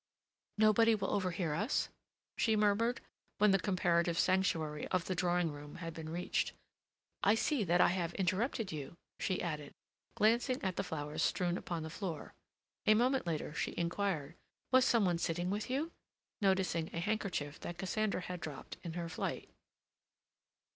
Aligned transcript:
"Nobody 0.57 0.95
will 0.95 1.11
overhear 1.11 1.53
us?" 1.53 1.89
she 2.35 2.55
murmured, 2.55 3.01
when 3.37 3.51
the 3.51 3.59
comparative 3.59 4.17
sanctuary 4.17 4.87
of 4.87 5.05
the 5.05 5.13
drawing 5.13 5.51
room 5.51 5.75
had 5.75 5.93
been 5.93 6.09
reached. 6.09 6.53
"I 7.21 7.35
see 7.35 7.63
that 7.65 7.79
I 7.81 7.89
have 7.89 8.15
interrupted 8.15 8.71
you," 8.71 8.97
she 9.19 9.43
added, 9.43 9.75
glancing 10.15 10.59
at 10.63 10.75
the 10.75 10.83
flowers 10.83 11.21
strewn 11.21 11.55
upon 11.55 11.83
the 11.83 11.91
floor. 11.91 12.33
A 12.87 12.95
moment 12.95 13.27
later 13.27 13.53
she 13.53 13.75
inquired, 13.77 14.33
"Was 14.71 14.85
some 14.85 15.05
one 15.05 15.19
sitting 15.19 15.51
with 15.51 15.69
you?" 15.69 15.91
noticing 16.41 16.89
a 16.95 16.99
handkerchief 16.99 17.59
that 17.59 17.77
Cassandra 17.77 18.21
had 18.21 18.41
dropped 18.41 18.77
in 18.81 18.93
her 18.93 19.07
flight. 19.07 19.51